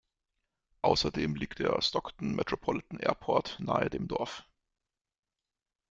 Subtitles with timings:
[0.81, 4.43] Außerdem liegt der Stockton Metropolitan Airport nahe dem Dorf.